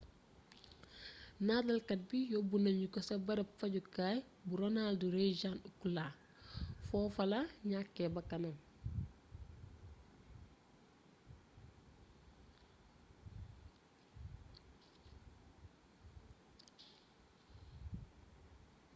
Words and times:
nataalkaat 1.45 2.01
bi 2.09 2.19
yóbu 2.33 2.55
nañu 2.63 2.85
ko 2.93 2.99
ca 3.07 3.15
bërëb 3.27 3.49
fajjukaay 3.59 4.17
bu 4.47 4.53
ronald 4.61 5.01
reagan 5.15 5.57
ucla 5.69 6.05
fofula 6.87 7.39
ñakke 7.69 8.03
bàkkanam 8.15 8.55